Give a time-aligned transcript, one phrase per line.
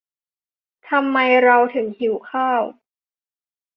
[0.89, 2.61] ทำไมเราถึงหิวข้าว